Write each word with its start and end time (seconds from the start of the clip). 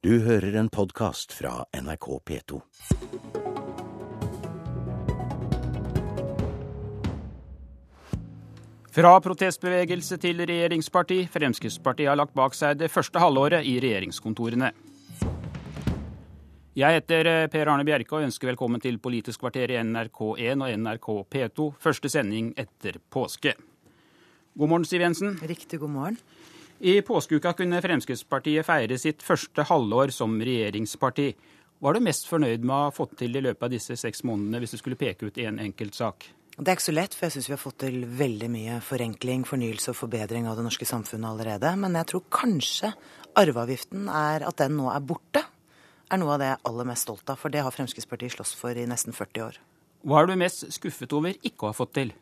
Du 0.00 0.14
hører 0.24 0.54
en 0.56 0.68
podkast 0.72 1.34
fra 1.36 1.66
NRK 1.76 2.06
P2. 2.24 2.58
Fra 8.96 9.10
protestbevegelse 9.20 10.16
til 10.22 10.40
regjeringsparti. 10.40 11.18
Fremskrittspartiet 11.34 12.08
har 12.08 12.16
lagt 12.16 12.32
bak 12.32 12.56
seg 12.56 12.78
det 12.80 12.88
første 12.88 13.20
halvåret 13.20 13.68
i 13.68 13.74
regjeringskontorene. 13.84 14.70
Jeg 16.80 16.96
heter 16.96 17.28
eh, 17.28 17.48
Per 17.52 17.68
Arne 17.68 17.84
Bjerke 17.84 18.16
og 18.16 18.24
ønsker 18.24 18.54
velkommen 18.54 18.80
til 18.80 18.96
Politisk 19.04 19.44
kvarter 19.44 19.74
i 19.74 19.82
NRK1 19.84 20.64
og 20.64 20.78
NRK 20.80 21.10
P2. 21.28 21.68
Første 21.76 22.08
sending 22.08 22.54
etter 22.56 22.96
påske. 23.12 23.52
God 24.56 24.72
morgen, 24.72 24.88
Siv 24.88 25.04
Jensen. 25.04 25.36
Riktig 25.44 25.82
god 25.84 25.92
morgen. 25.98 26.18
I 26.80 27.02
påskeuka 27.04 27.52
kunne 27.52 27.76
Fremskrittspartiet 27.84 28.64
feire 28.64 28.96
sitt 28.96 29.20
første 29.20 29.66
halvår 29.68 30.14
som 30.16 30.38
regjeringsparti. 30.40 31.26
Hva 31.76 31.90
er 31.90 31.98
du 31.98 32.06
mest 32.06 32.24
fornøyd 32.28 32.64
med 32.64 32.72
å 32.72 32.86
ha 32.86 32.92
fått 32.94 33.18
til 33.20 33.36
i 33.36 33.42
løpet 33.44 33.66
av 33.66 33.74
disse 33.74 33.96
seks 34.00 34.22
månedene, 34.24 34.62
hvis 34.62 34.72
du 34.72 34.78
skulle 34.80 34.96
peke 34.96 35.28
ut 35.28 35.40
én 35.40 35.58
en 35.58 35.66
enkelt 35.66 35.98
sak? 35.98 36.30
Det 36.56 36.64
er 36.72 36.78
ikke 36.78 36.86
så 36.86 36.94
lett, 36.96 37.16
for 37.16 37.26
jeg 37.26 37.34
syns 37.36 37.50
vi 37.50 37.54
har 37.54 37.60
fått 37.60 37.78
til 37.84 38.06
veldig 38.16 38.48
mye 38.52 38.78
forenkling, 38.84 39.44
fornyelse 39.48 39.92
og 39.92 39.98
forbedring 39.98 40.48
av 40.48 40.56
det 40.56 40.64
norske 40.64 40.88
samfunnet 40.88 41.28
allerede. 41.28 41.74
Men 41.84 42.00
jeg 42.00 42.10
tror 42.14 42.24
kanskje 42.32 42.94
arveavgiften 43.40 44.08
er 44.08 44.48
at 44.48 44.60
den 44.64 44.78
nå 44.80 44.88
er 44.92 45.04
borte, 45.04 45.44
er 46.08 46.20
noe 46.20 46.32
av 46.34 46.40
det 46.40 46.48
jeg 46.48 46.58
er 46.58 46.66
aller 46.72 46.90
mest 46.94 47.08
stolt 47.08 47.28
av. 47.28 47.40
For 47.44 47.52
det 47.52 47.60
har 47.64 47.76
Fremskrittspartiet 47.76 48.38
slåss 48.38 48.56
for 48.56 48.72
i 48.72 48.88
nesten 48.88 49.12
40 49.16 49.46
år. 49.50 49.60
Hva 50.08 50.24
er 50.24 50.32
du 50.32 50.40
mest 50.40 50.64
skuffet 50.72 51.12
over 51.12 51.36
ikke 51.36 51.68
å 51.68 51.74
ha 51.74 51.76
fått 51.76 51.92
til? 52.00 52.16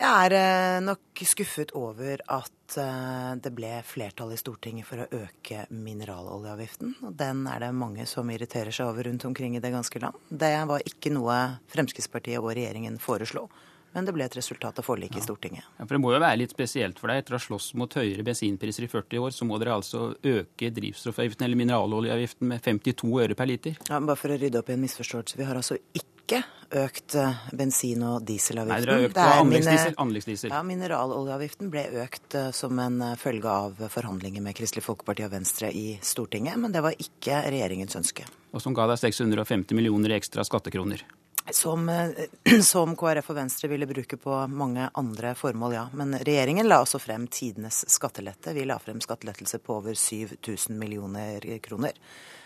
Jeg 0.00 0.26
er 0.30 0.32
eh, 0.32 0.78
nok 0.80 1.20
skuffet 1.28 1.74
over 1.76 2.22
at 2.32 2.76
eh, 2.80 3.32
det 3.44 3.50
ble 3.52 3.72
flertall 3.84 4.30
i 4.32 4.38
Stortinget 4.40 4.88
for 4.88 5.02
å 5.02 5.08
øke 5.26 5.66
mineraloljeavgiften. 5.68 6.94
Og 7.04 7.18
den 7.20 7.42
er 7.50 7.60
det 7.66 7.68
mange 7.76 8.06
som 8.08 8.30
irriterer 8.32 8.72
seg 8.72 8.88
over 8.88 9.04
rundt 9.10 9.26
omkring 9.28 9.58
i 9.58 9.60
det 9.60 9.74
ganske 9.74 10.00
land. 10.00 10.16
Det 10.32 10.54
var 10.70 10.86
ikke 10.88 11.12
noe 11.12 11.36
Fremskrittspartiet 11.74 12.40
og 12.40 12.54
regjeringen 12.54 12.96
foreslo. 13.02 13.50
Men 13.92 14.06
det 14.06 14.14
ble 14.14 14.26
et 14.28 14.36
resultat 14.38 14.78
av 14.78 14.86
forliket 14.86 15.18
ja. 15.18 15.22
i 15.22 15.26
Stortinget. 15.26 15.66
Ja, 15.78 15.86
for 15.86 15.96
Det 15.96 16.02
må 16.02 16.12
jo 16.14 16.20
være 16.22 16.38
litt 16.42 16.54
spesielt 16.54 17.00
for 17.00 17.10
deg. 17.10 17.24
Etter 17.24 17.34
å 17.34 17.40
ha 17.40 17.42
slåss 17.42 17.72
mot 17.80 17.98
høyere 17.98 18.26
bensinpriser 18.26 18.86
i 18.86 18.90
40 18.92 19.24
år, 19.24 19.34
så 19.34 19.48
må 19.48 19.58
dere 19.62 19.74
altså 19.78 20.12
øke 20.14 20.70
drivstoffavgiften 20.76 21.48
eller 21.48 21.58
mineraloljeavgiften 21.64 22.54
med 22.54 22.62
52 22.62 23.10
øre 23.24 23.38
per 23.38 23.50
liter. 23.50 23.82
Ja, 23.90 23.98
Bare 23.98 24.18
for 24.20 24.32
å 24.32 24.38
rydde 24.38 24.62
opp 24.62 24.70
i 24.70 24.78
en 24.78 24.84
misforståelse. 24.84 25.38
Vi 25.40 25.48
har 25.48 25.58
altså 25.58 25.78
ikke 25.90 26.44
økt 26.70 27.14
eh, 27.18 27.38
bensin- 27.58 28.04
og 28.06 28.22
dieselavgiften. 28.26 28.76
Nei, 28.76 28.86
dere 28.86 28.96
har 28.96 29.08
økt 29.08 29.16
på 29.18 29.28
anleggsdiesel. 29.42 29.96
anleggsdiesel. 30.04 30.52
Ja, 30.54 30.60
Mineraloljeavgiften 30.66 31.70
ble 31.72 31.86
økt 32.04 32.36
eh, 32.38 32.50
som 32.54 32.78
en 32.78 33.00
eh, 33.02 33.16
følge 33.18 33.50
av 33.50 33.80
forhandlinger 33.90 34.44
med 34.44 34.54
Kristelig 34.58 34.86
Folkeparti 34.86 35.26
og 35.26 35.34
Venstre 35.34 35.72
i 35.74 35.96
Stortinget, 36.06 36.60
men 36.62 36.74
det 36.74 36.84
var 36.86 36.94
ikke 36.94 37.42
regjeringens 37.50 37.98
ønske. 37.98 38.28
Og 38.54 38.62
som 38.62 38.76
ga 38.76 38.86
deg 38.90 39.02
650 39.02 39.74
millioner 39.78 40.14
i 40.14 40.20
ekstra 40.20 40.46
skattekroner. 40.46 41.02
Som, 41.50 41.88
som, 42.62 42.96
KrF 42.96 43.30
og 43.32 43.38
Venstre 43.38 43.70
ville 43.72 43.88
bruke 43.88 44.18
på 44.20 44.42
mange 44.52 44.90
andre 44.94 45.34
formål, 45.34 45.74
ja. 45.74 45.86
Men 45.96 46.18
regjeringen 46.20 46.68
la 46.68 46.82
også 46.84 47.00
frem 47.02 47.26
tidenes 47.32 47.84
skattelette. 47.90 48.54
Vi 48.56 48.66
la 48.68 48.78
frem 48.82 49.00
skattelettelse 49.00 49.62
på 49.64 49.80
over 49.80 49.96
7000 49.96 50.78
millioner 50.78 51.46
kroner. 51.64 51.96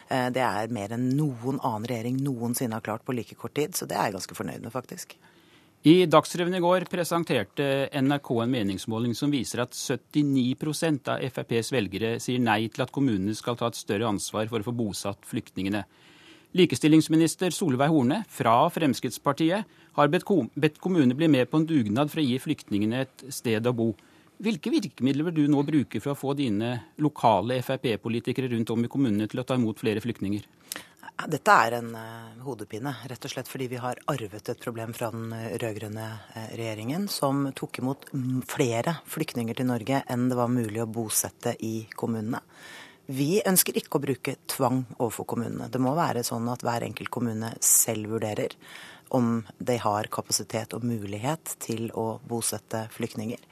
Eh, 0.09 0.31
det 0.33 0.43
er 0.45 0.73
mer 0.73 0.95
enn 0.95 1.11
noen 1.19 1.61
annen 1.61 1.89
regjering 1.91 2.19
noensinne 2.25 2.79
har 2.79 2.85
klart 2.85 3.05
på 3.05 3.17
like 3.17 3.37
kort 3.39 3.57
tid, 3.57 3.77
så 3.77 3.89
det 3.89 3.99
er 3.99 4.09
jeg 4.11 4.19
ganske 4.19 4.37
fornøyd 4.39 4.65
med, 4.65 4.73
faktisk. 4.75 5.17
I 5.85 6.07
Dagsrevyen 6.09 6.57
i 6.57 6.63
går 6.65 6.87
presenterte 6.89 7.65
NRK 7.93 8.29
en 8.41 8.53
meningsmåling 8.55 9.13
som 9.13 9.33
viser 9.33 9.61
at 9.67 9.77
79% 9.77 11.11
av 11.13 11.21
FrPs 11.29 11.69
velgere 11.75 12.15
sier 12.25 12.41
nei 12.41 12.71
til 12.73 12.87
at 12.87 12.93
kommunene 12.95 13.37
skal 13.37 13.59
ta 13.61 13.69
et 13.69 13.77
større 13.77 14.09
ansvar 14.09 14.49
for 14.49 14.65
å 14.65 14.69
få 14.71 14.73
bosatt 14.79 15.29
flyktningene. 15.29 15.83
Likestillingsminister 16.55 17.51
Solveig 17.51 17.91
Horne 17.91 18.21
fra 18.31 18.69
Fremskrittspartiet 18.71 19.71
har 19.97 20.11
bedt 20.11 20.79
kommunene 20.79 21.17
bli 21.19 21.27
med 21.27 21.49
på 21.51 21.59
en 21.59 21.67
dugnad 21.67 22.13
for 22.13 22.23
å 22.23 22.27
gi 22.29 22.37
flyktningene 22.39 23.01
et 23.03 23.25
sted 23.35 23.67
å 23.67 23.73
bo. 23.75 23.89
Hvilke 24.39 24.71
virkemidler 24.71 25.27
vil 25.29 25.35
du 25.35 25.49
nå 25.51 25.65
bruke 25.67 25.99
for 26.03 26.13
å 26.13 26.19
få 26.19 26.37
dine 26.39 26.77
lokale 27.03 27.59
Frp-politikere 27.63 28.53
rundt 28.53 28.71
om 28.71 28.87
i 28.87 28.91
kommunene 28.91 29.27
til 29.31 29.43
å 29.43 29.47
ta 29.49 29.59
imot 29.59 29.83
flere 29.83 30.03
flyktninger? 30.05 30.47
Dette 31.31 31.59
er 31.67 31.77
en 31.81 31.91
uh, 31.95 32.47
hodepine, 32.47 32.91
rett 33.11 33.27
og 33.27 33.35
slett 33.35 33.51
fordi 33.51 33.69
vi 33.71 33.83
har 33.83 33.99
arvet 34.11 34.51
et 34.51 34.63
problem 34.63 34.95
fra 34.95 35.13
den 35.15 35.29
eh, 35.35 35.53
rød-grønne 35.63 36.07
uh, 36.07 36.49
regjeringen, 36.59 37.07
som 37.11 37.49
tok 37.55 37.79
imot 37.83 38.09
flere 38.51 38.97
flyktninger 39.11 39.59
til 39.59 39.71
Norge 39.71 40.03
enn 40.11 40.27
det 40.31 40.39
var 40.39 40.51
mulig 40.51 40.83
å 40.83 40.91
bosette 40.91 41.55
i 41.67 41.77
kommunene. 41.95 42.43
Vi 43.07 43.43
ønsker 43.45 43.77
ikke 43.77 43.99
å 43.99 44.05
bruke 44.05 44.37
tvang 44.49 44.85
overfor 44.97 45.27
kommunene. 45.35 45.69
Det 45.69 45.81
må 45.83 45.93
være 45.97 46.23
sånn 46.25 46.47
at 46.49 46.63
hver 46.65 46.87
enkelt 46.87 47.13
kommune 47.13 47.51
selv 47.61 48.15
vurderer 48.15 48.55
om 49.15 49.43
de 49.59 49.77
har 49.79 50.09
kapasitet 50.13 50.73
og 50.73 50.87
mulighet 50.89 51.53
til 51.63 51.91
å 51.93 52.19
bosette 52.25 52.87
flyktninger. 52.95 53.43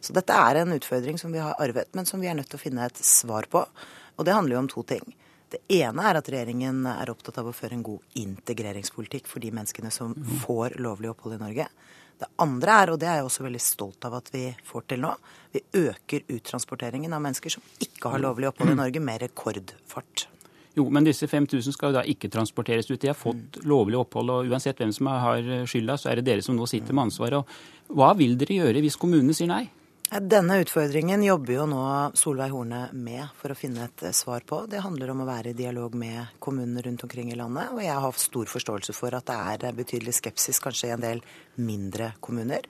Så 0.00 0.14
dette 0.16 0.36
er 0.36 0.60
en 0.60 0.76
utfordring 0.76 1.18
som 1.18 1.34
vi 1.34 1.42
har 1.42 1.58
arvet, 1.58 1.90
men 1.92 2.06
som 2.06 2.22
vi 2.22 2.30
er 2.30 2.38
nødt 2.38 2.48
til 2.52 2.60
å 2.60 2.62
finne 2.62 2.86
et 2.86 3.02
svar 3.04 3.50
på. 3.50 3.64
Og 4.16 4.28
det 4.28 4.36
handler 4.36 4.56
jo 4.56 4.62
om 4.62 4.70
to 4.70 4.86
ting. 4.86 5.02
Det 5.50 5.58
ene 5.80 6.06
er 6.06 6.20
at 6.20 6.30
regjeringen 6.30 6.84
er 6.86 7.10
opptatt 7.10 7.40
av 7.42 7.50
å 7.50 7.56
føre 7.56 7.74
en 7.74 7.82
god 7.82 8.20
integreringspolitikk 8.20 9.26
for 9.26 9.42
de 9.42 9.50
menneskene 9.50 9.90
som 9.90 10.14
får 10.44 10.78
lovlig 10.78 11.10
opphold 11.10 11.34
i 11.34 11.42
Norge. 11.42 11.66
Det 12.20 12.28
andre 12.44 12.74
er, 12.82 12.92
og 12.92 12.98
det 13.00 13.08
er 13.08 13.20
jeg 13.20 13.28
også 13.30 13.46
veldig 13.46 13.62
stolt 13.64 14.04
av 14.04 14.18
at 14.18 14.28
vi 14.34 14.42
får 14.68 14.84
til 14.92 15.00
nå, 15.06 15.14
vi 15.54 15.62
øker 15.80 16.26
uttransporteringen 16.36 17.14
av 17.16 17.22
mennesker 17.24 17.54
som 17.56 17.64
ikke 17.80 18.12
har 18.12 18.20
lovlig 18.20 18.50
opphold 18.50 18.74
i 18.74 18.76
Norge, 18.76 19.00
med 19.00 19.22
rekordfart. 19.24 20.26
Jo, 20.76 20.84
men 20.92 21.06
disse 21.06 21.26
5000 21.26 21.74
skal 21.74 21.90
jo 21.90 21.98
da 21.98 22.04
ikke 22.06 22.30
transporteres 22.30 22.90
ut. 22.92 23.00
De 23.00 23.10
har 23.10 23.18
fått 23.18 23.58
lovlig 23.66 23.98
opphold, 23.98 24.30
og 24.30 24.52
uansett 24.52 24.78
hvem 24.78 24.92
som 24.94 25.08
har 25.10 25.42
skylda, 25.66 25.96
så 25.98 26.12
er 26.12 26.20
det 26.20 26.28
dere 26.28 26.44
som 26.46 26.54
nå 26.58 26.68
sitter 26.70 26.94
med 26.94 27.08
ansvaret. 27.08 27.56
Hva 27.90 28.12
vil 28.18 28.36
dere 28.38 28.60
gjøre 28.60 28.84
hvis 28.84 29.00
kommunene 29.00 29.34
sier 29.34 29.50
nei? 29.50 29.64
Denne 30.10 30.56
utfordringen 30.58 31.22
jobber 31.22 31.52
jo 31.54 31.64
nå 31.70 31.82
Solveig 32.18 32.50
Horne 32.50 32.80
med 32.98 33.28
for 33.38 33.52
å 33.52 33.54
finne 33.54 33.84
et 33.86 34.02
eh, 34.08 34.14
svar 34.16 34.42
på. 34.42 34.64
Det 34.66 34.80
handler 34.82 35.12
om 35.12 35.20
å 35.22 35.26
være 35.28 35.52
i 35.52 35.54
dialog 35.54 35.94
med 35.94 36.32
kommunene 36.42 36.82
rundt 36.82 37.04
omkring 37.06 37.30
i 37.30 37.36
landet. 37.38 37.70
Og 37.70 37.78
jeg 37.84 37.94
har 37.94 38.18
stor 38.18 38.50
forståelse 38.50 38.96
for 38.96 39.14
at 39.14 39.30
det 39.30 39.68
er 39.68 39.76
betydelig 39.78 40.16
skepsis 40.18 40.58
kanskje 40.64 40.90
i 40.90 40.94
en 40.96 41.04
del 41.04 41.22
mindre 41.62 42.10
kommuner. 42.18 42.66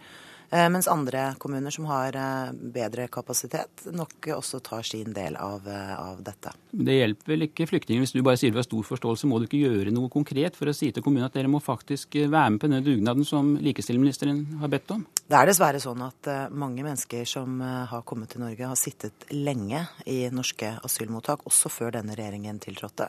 Eh, 0.53 0.69
mens 0.69 0.88
andre 0.91 1.34
kommuner 1.38 1.71
som 1.71 1.84
har 1.87 2.16
eh, 2.19 2.53
bedre 2.53 3.06
kapasitet, 3.09 3.84
nok 3.94 4.27
også 4.34 4.59
tar 4.66 4.83
sin 4.83 5.12
del 5.15 5.37
av, 5.38 5.66
eh, 5.69 5.93
av, 5.94 6.22
dette. 6.27 6.50
Det 6.72 6.97
hjelper 6.97 7.31
vel 7.31 7.44
ikke 7.47 7.69
flyktninger 7.71 8.03
hvis 8.03 8.15
du 8.16 8.22
bare 8.27 8.41
sier 8.41 8.50
du 8.50 8.59
har 8.59 8.66
stor 8.66 8.89
forståelse. 8.89 9.28
Må 9.31 9.39
du 9.39 9.47
ikke 9.47 9.60
gjøre 9.62 9.93
noe 9.94 10.10
konkret 10.10 10.59
for 10.59 10.66
å 10.66 10.75
si 10.75 10.89
til 10.91 11.05
kommunen 11.06 11.28
at 11.28 11.37
dere 11.39 11.50
må 11.50 11.60
faktisk 11.62 12.19
være 12.19 12.50
med 12.50 12.62
på 12.62 12.66
denne 12.66 12.83
dugnaden 12.83 13.27
som 13.28 13.53
likestillingsministeren 13.62 14.41
har 14.62 14.72
bedt 14.72 14.91
om? 14.97 15.05
Det 15.22 15.39
er 15.39 15.53
dessverre 15.53 15.83
sånn 15.83 16.03
at 16.03 16.31
mange 16.50 16.83
mennesker 16.83 17.28
som 17.31 17.60
har 17.62 18.03
kommet 18.09 18.33
til 18.34 18.43
Norge, 18.43 18.72
har 18.72 18.78
sittet 18.78 19.28
lenge 19.31 19.84
i 20.10 20.25
norske 20.34 20.72
asylmottak, 20.83 21.47
også 21.47 21.71
før 21.71 21.94
denne 22.00 22.19
regjeringen 22.19 22.59
tiltrådte. 22.59 23.06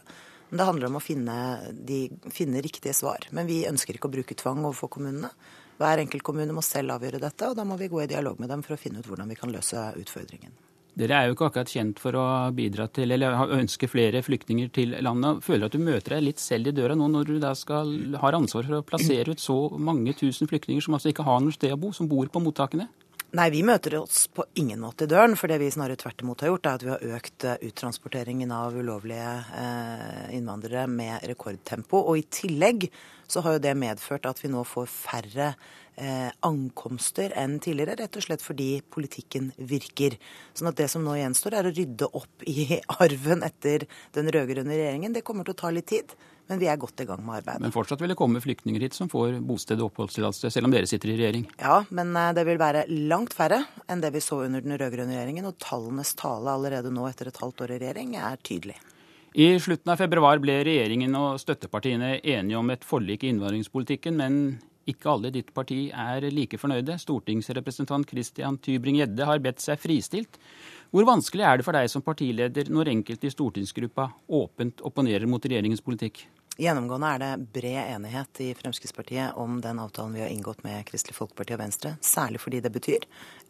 Men 0.51 0.62
Det 0.62 0.68
handler 0.68 0.91
om 0.91 1.00
å 1.00 1.01
finne, 1.01 1.35
de, 1.74 2.03
finne 2.30 2.62
riktige 2.62 2.94
svar. 2.94 3.25
Men 3.31 3.50
vi 3.50 3.63
ønsker 3.66 3.97
ikke 3.97 4.12
å 4.12 4.13
bruke 4.13 4.38
tvang 4.38 4.62
overfor 4.68 4.91
kommunene. 4.94 5.31
Hver 5.81 6.03
enkelt 6.03 6.25
kommune 6.25 6.53
må 6.53 6.62
selv 6.66 6.94
avgjøre 6.97 7.22
dette, 7.24 7.47
og 7.50 7.56
da 7.58 7.66
må 7.66 7.78
vi 7.80 7.90
gå 7.90 8.03
i 8.03 8.09
dialog 8.12 8.38
med 8.42 8.52
dem 8.53 8.62
for 8.66 8.75
å 8.75 8.81
finne 8.81 9.02
ut 9.02 9.08
hvordan 9.09 9.31
vi 9.31 9.40
kan 9.40 9.53
løse 9.53 9.88
utfordringen. 9.97 10.53
Dere 11.00 11.16
er 11.16 11.30
jo 11.30 11.36
ikke 11.38 11.47
akkurat 11.47 11.72
kjent 11.72 12.02
for 12.03 12.18
å 12.19 12.24
bidra 12.53 12.86
til, 12.92 13.14
eller 13.16 13.53
ønske 13.56 13.88
flere 13.88 14.19
flyktninger 14.25 14.74
til 14.75 14.97
landet. 15.00 15.40
Føler 15.46 15.69
at 15.69 15.75
du 15.75 15.80
møter 15.80 16.18
deg 16.18 16.25
litt 16.25 16.44
selv 16.44 16.68
i 16.68 16.74
døra 16.75 16.97
nå 17.00 17.08
når 17.14 17.30
du 17.30 17.38
da 17.40 17.53
skal, 17.56 17.94
har 18.19 18.36
ansvar 18.36 18.68
for 18.68 18.81
å 18.81 18.86
plassere 18.86 19.31
ut 19.31 19.42
så 19.42 19.56
mange 19.80 20.14
tusen 20.19 20.52
flyktninger 20.52 20.84
som 20.84 20.97
altså 20.97 21.14
ikke 21.14 21.25
har 21.25 21.40
noe 21.42 21.56
sted 21.56 21.72
å 21.72 21.80
bo, 21.80 21.94
som 21.96 22.12
bor 22.12 22.28
på 22.28 22.44
mottakene? 22.44 22.90
Nei, 23.31 23.46
vi 23.47 23.62
møter 23.64 23.94
oss 23.96 24.25
på 24.28 24.44
ingen 24.59 24.81
måte 24.84 25.06
i 25.08 25.09
døren. 25.12 25.38
For 25.40 25.47
det 25.47 25.62
vi 25.62 25.69
snarere 25.72 25.96
tvert 26.00 26.19
imot 26.19 26.42
har 26.44 26.50
gjort, 26.52 26.68
er 26.68 26.74
at 26.75 26.84
vi 26.84 26.90
har 26.92 27.14
økt 27.16 27.46
eh, 27.47 27.62
uttransporteringen 27.69 28.52
av 28.52 28.75
ulovlige 28.75 29.30
eh, 29.56 30.25
innvandrere 30.36 30.83
med 30.92 31.24
rekordtempo. 31.31 32.01
Og 32.12 32.19
i 32.19 32.25
tillegg 32.28 32.89
så 33.31 33.39
har 33.45 33.56
jo 33.56 33.62
det 33.63 33.72
medført 33.80 34.28
at 34.28 34.42
vi 34.44 34.51
nå 34.51 34.66
får 34.68 34.92
færre 34.92 35.48
eh, 35.95 36.28
ankomster 36.44 37.31
enn 37.39 37.56
tidligere. 37.63 38.01
Rett 38.01 38.19
og 38.19 38.28
slett 38.28 38.44
fordi 38.44 38.69
politikken 38.92 39.54
virker. 39.63 40.19
Sånn 40.51 40.74
at 40.74 40.83
det 40.83 40.89
som 40.92 41.07
nå 41.07 41.16
gjenstår, 41.16 41.56
er 41.56 41.72
å 41.72 41.75
rydde 41.78 42.12
opp 42.12 42.44
i 42.51 42.81
arven 43.00 43.48
etter 43.48 43.88
den 44.18 44.28
rød-grønne 44.28 44.75
regjeringen. 44.75 45.16
Det 45.16 45.24
kommer 45.24 45.48
til 45.48 45.56
å 45.56 45.62
ta 45.63 45.72
litt 45.72 45.88
tid. 45.94 46.12
Men 46.51 46.59
vi 46.59 46.68
er 46.68 46.80
godt 46.80 47.00
i 47.00 47.07
gang 47.07 47.21
med 47.24 47.39
arbeidet. 47.39 47.63
Men 47.63 47.71
fortsatt 47.71 48.01
vil 48.03 48.12
det 48.12 48.19
komme 48.19 48.42
flyktninger 48.44 48.83
hit 48.83 48.98
som 48.98 49.07
får 49.12 49.38
bosted 49.48 49.80
og 49.80 49.94
oppholdstillatelse, 49.94 50.51
selv 50.51 50.68
om 50.68 50.74
dere 50.75 50.89
sitter 50.89 51.13
i 51.13 51.15
regjering? 51.15 51.45
Ja, 51.62 51.77
men 51.95 52.12
eh, 52.19 52.33
det 52.36 52.44
vil 52.50 52.59
være 52.59 52.83
langt 53.07 53.36
færre 53.38 53.62
enn 53.88 54.03
det 54.03 54.12
vi 54.12 54.24
så 54.24 54.42
under 54.44 54.63
den 54.63 54.75
rød-grønne 54.75 55.15
regjeringen. 55.15 55.48
Og 55.48 55.56
tallenes 55.63 56.12
tale 56.19 56.51
allerede 56.51 56.92
nå 56.92 57.07
etter 57.07 57.31
et 57.31 57.39
halvt 57.39 57.63
år 57.63 57.77
i 57.77 57.77
regjering 57.86 58.18
er 58.19 58.42
tydelig. 58.44 58.75
I 59.31 59.53
slutten 59.63 59.94
av 59.94 60.01
februar 60.01 60.42
ble 60.44 60.57
regjeringen 60.68 61.15
og 61.15 61.39
støttepartiene 61.39 62.18
enige 62.19 62.59
om 62.59 62.74
et 62.74 62.83
forlik 62.83 63.24
i 63.24 63.31
innvandringspolitikken, 63.31 64.19
men 64.19 64.42
ikke 64.92 65.07
alle 65.13 65.31
i 65.31 65.38
ditt 65.38 65.54
parti 65.56 65.86
er 65.88 66.27
like 66.36 66.59
fornøyde. 66.59 66.97
Stortingsrepresentant 67.00 68.12
Christian 68.12 68.59
Tybring-Gjedde 68.59 69.30
har 69.30 69.39
bedt 69.39 69.63
seg 69.63 69.80
fristilt. 69.80 70.36
Hvor 70.92 71.07
vanskelig 71.07 71.47
er 71.47 71.62
det 71.62 71.68
for 71.68 71.80
deg 71.80 71.88
som 71.88 72.04
partileder 72.04 72.68
når 72.74 72.92
enkelte 72.92 73.30
i 73.30 73.31
stortingsgruppa 73.31 74.09
åpent 74.42 74.83
opponerer 74.83 75.30
mot 75.31 75.45
regjeringens 75.47 75.83
politikk? 75.86 76.25
Gjennomgående 76.59 77.07
er 77.07 77.21
det 77.21 77.45
bred 77.56 77.94
enighet 77.95 78.42
i 78.44 78.50
Fremskrittspartiet 78.59 79.38
om 79.39 79.62
den 79.63 79.80
avtalen 79.80 80.13
vi 80.13 80.21
har 80.21 80.27
inngått 80.27 80.65
med 80.65 80.83
Kristelig 80.86 81.15
Folkeparti 81.15 81.56
og 81.56 81.62
Venstre. 81.62 81.94
Særlig 82.03 82.42
fordi 82.44 82.59
det 82.59 82.74
betyr 82.75 83.06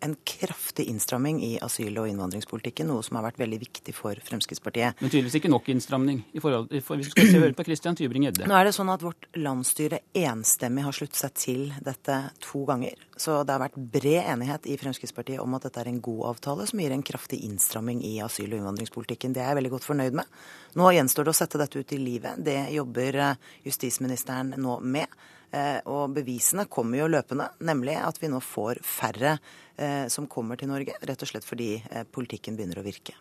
en 0.06 0.14
kraftig 0.26 0.86
innstramming 0.90 1.42
i 1.44 1.56
asyl- 1.66 1.98
og 1.98 2.08
innvandringspolitikken, 2.10 2.88
noe 2.90 3.02
som 3.06 3.18
har 3.18 3.26
vært 3.26 3.42
veldig 3.42 3.60
viktig 3.62 3.94
for 3.98 4.22
Fremskrittspartiet. 4.26 5.02
Men 5.02 5.10
tydeligvis 5.10 5.40
ikke 5.42 5.52
nok 5.52 5.70
innstramning, 5.74 6.24
i 6.34 6.42
forhold, 6.42 6.70
for 6.86 6.98
hvis 7.02 7.10
vi 7.10 7.16
skal 7.16 7.30
se 7.30 7.42
høre 7.42 7.58
på 7.58 7.66
Christian 7.68 7.98
Tybring-Gjedde. 7.98 8.48
Nå 8.50 8.58
er 8.58 8.70
det 8.70 8.76
sånn 8.78 8.94
at 8.94 9.06
vårt 9.06 9.28
landsstyre 9.38 10.04
enstemmig 10.22 10.86
har 10.86 10.98
sluttet 10.98 11.22
seg 11.22 11.36
til 11.42 11.68
dette 11.82 12.18
to 12.46 12.64
ganger. 12.70 13.02
Så 13.22 13.42
det 13.46 13.54
har 13.54 13.62
vært 13.62 13.78
bred 13.94 14.30
enighet 14.32 14.66
i 14.70 14.78
Fremskrittspartiet 14.82 15.42
om 15.42 15.58
at 15.58 15.68
dette 15.68 15.82
er 15.84 15.92
en 15.92 16.02
god 16.02 16.24
avtale 16.36 16.70
som 16.70 16.82
gir 16.82 16.94
en 16.94 17.06
kraftig 17.06 17.42
innstramming 17.46 18.02
i 18.06 18.16
asyl- 18.26 18.54
og 18.54 18.62
innvandringspolitikken. 18.62 19.34
Det 19.36 19.44
er 19.44 19.52
jeg 19.52 19.62
veldig 19.62 19.74
godt 19.76 19.90
fornøyd 19.90 20.18
med. 20.22 20.42
Nå 20.80 20.90
gjenstår 20.96 21.28
det 21.28 21.34
å 21.34 21.38
sette 21.38 21.60
dette 21.62 21.78
ut 21.78 21.94
i 21.94 22.00
livet. 22.02 22.42
Det 22.42 22.58
jobber 22.74 22.91
jobber 22.92 23.36
justisministeren 23.64 24.56
nå 24.58 24.80
med. 24.80 25.08
Eh, 25.52 25.82
og 25.92 26.14
bevisene 26.16 26.66
kommer 26.72 27.02
jo 27.02 27.10
løpende, 27.12 27.50
nemlig 27.60 27.98
at 28.00 28.22
vi 28.22 28.30
nå 28.32 28.40
får 28.40 28.80
færre 28.84 29.38
eh, 29.76 30.08
som 30.08 30.28
kommer 30.28 30.56
til 30.56 30.72
Norge. 30.72 30.96
Rett 31.04 31.22
og 31.22 31.28
slett 31.28 31.48
fordi 31.48 31.74
eh, 31.90 32.06
politikken 32.08 32.56
begynner 32.56 32.80
å 32.80 32.86
virke. 32.86 33.18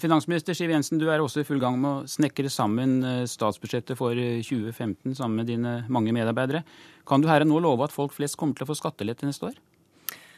Finansminister 0.00 0.56
Siv 0.56 0.70
Jensen, 0.72 0.98
du 0.98 1.10
er 1.12 1.20
også 1.20 1.42
i 1.42 1.46
full 1.46 1.60
gang 1.60 1.76
med 1.78 1.90
å 1.90 2.06
snekre 2.10 2.48
sammen 2.50 3.04
statsbudsjettet 3.28 3.94
for 3.94 4.16
2015 4.16 5.12
sammen 5.14 5.42
med 5.42 5.50
dine 5.50 5.74
mange 5.92 6.14
medarbeidere. 6.16 6.64
Kan 7.06 7.22
du 7.22 7.28
her 7.28 7.44
og 7.44 7.50
nå 7.50 7.60
love 7.62 7.84
at 7.84 7.94
folk 7.94 8.16
flest 8.16 8.38
kommer 8.40 8.56
til 8.56 8.64
å 8.66 8.70
få 8.72 8.78
skattelette 8.80 9.28
neste 9.28 9.52
år? 9.52 9.60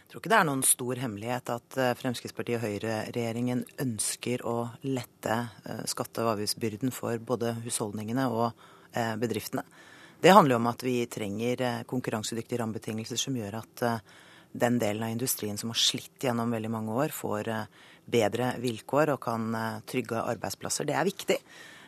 Jeg 0.08 0.14
tror 0.14 0.22
ikke 0.22 0.32
det 0.32 0.38
er 0.38 0.46
noen 0.48 0.64
stor 0.64 1.00
hemmelighet 1.02 1.50
at 1.52 1.74
Fremskrittspartiet 2.00 2.56
og 2.56 2.64
Høyre-regjeringen 2.64 3.60
ønsker 3.84 4.40
å 4.48 4.54
lette 4.88 5.34
skatte- 5.84 6.24
og 6.24 6.30
avgiftsbyrden 6.32 6.94
for 6.96 7.20
både 7.20 7.52
husholdningene 7.66 8.24
og 8.32 8.64
bedriftene. 9.20 9.66
Det 10.20 10.30
handler 10.34 10.56
om 10.58 10.66
at 10.66 10.82
vi 10.82 10.96
trenger 11.06 11.60
eh, 11.62 11.82
konkurransedyktige 11.86 12.58
rammebetingelser 12.58 13.20
som 13.20 13.36
gjør 13.38 13.60
at 13.60 13.82
eh, 13.86 14.00
den 14.50 14.78
delen 14.82 15.04
av 15.06 15.12
industrien 15.14 15.58
som 15.60 15.70
har 15.70 15.78
slitt 15.78 16.24
gjennom 16.26 16.50
veldig 16.50 16.70
mange 16.74 16.96
år, 17.04 17.14
får 17.14 17.50
eh, 17.54 17.84
bedre 18.08 18.48
vilkår 18.58 19.12
og 19.14 19.20
kan 19.22 19.52
trygge 19.86 20.18
arbeidsplasser. 20.18 20.88
Det 20.88 20.96
er 20.96 21.06
viktig. 21.06 21.36